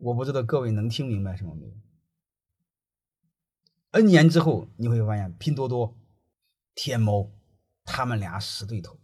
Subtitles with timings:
[0.00, 1.72] 我不知道各位能听明白什么没有
[3.90, 5.94] ？N 年之后你会发现，拼多多、
[6.74, 7.30] 天猫，
[7.84, 8.98] 他们俩死对头。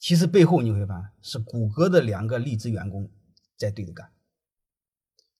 [0.00, 3.08] 其实背后你会发现，是谷歌的两个励志员工
[3.56, 4.10] 在对着干。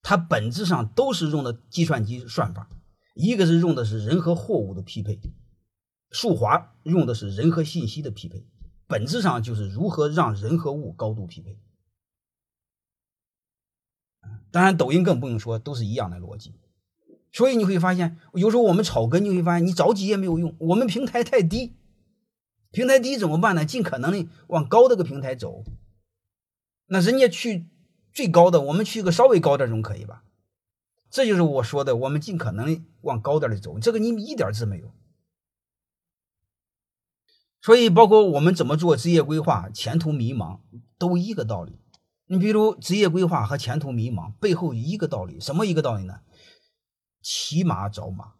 [0.02, 2.68] 它本质上都是用的计算机算法，
[3.14, 5.18] 一个是用的是人和货物的匹配，
[6.12, 8.46] 数华用的是人和信息的匹配，
[8.86, 11.58] 本质上就是如何让人和物高度匹配。
[14.50, 16.54] 当然，抖音更不用说，都是一样的逻辑。
[17.32, 20.54] 所以你会发现，有时候我们草根，你会发现你着急也没有用。
[20.58, 21.74] 我们平台太低，
[22.70, 23.64] 平台低怎么办呢？
[23.64, 25.64] 尽可能的往高这个平台走。
[26.86, 27.66] 那人家去
[28.12, 30.22] 最高的，我们去个稍微高点总可以吧？
[31.10, 33.78] 这就是我说的，我们尽可能往高点的走。
[33.78, 34.92] 这个你一点字没有。
[37.60, 40.60] 所以，包括我们怎么做职业规划，前途迷茫，
[40.98, 41.78] 都一个道理。
[42.28, 46.22] 你比如职业规划和前途迷茫背后一个道理，什么一个道理呢？
[47.22, 48.34] 骑马找马。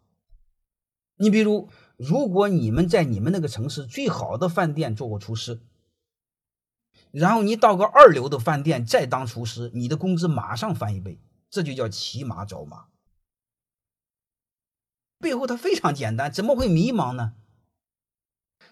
[1.19, 5.61] 你比如，如果你们在你们那个城市最好的饭店做过厨师，
[7.13, 12.89] 然后你到个二流的饭店再当厨师，你的工资马上翻一倍，这就叫骑马找马。
[15.19, 17.35] 背后它非常简单，怎么会迷茫呢？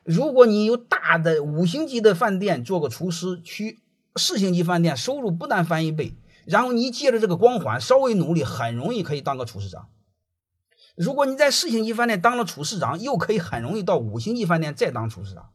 [0.02, 3.83] 如果你有大的五星级的饭店做个厨师去。
[4.16, 9.88] 四星级饭店收入不但翻一倍，然后你借着这个光环稍微努力，很容易可以当个厨师长。
[10.96, 15.50] 如果你在四星级饭店当了厨师长，又可以很容易到五星级饭店再当厨师长。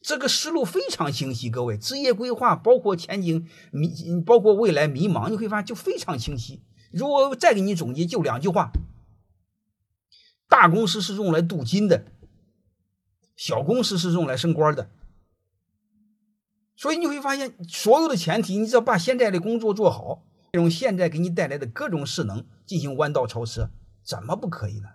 [0.00, 6.62] 这个思路非常清晰，各位，职业规划包括前景迷，包括未来迷茫，你会发现就非常清晰。
[6.92, 8.70] 如果再给你总结，就两句话：
[10.48, 12.06] 大公司是用来镀金的，
[13.36, 14.90] 小公司是用来升官的。
[16.80, 23.68] 所以你会发现，所有的前提，你只要把现在的工作做好，用现在给你带来的各种势能进行弯道超车，
[24.02, 24.88] 怎么不可以呢？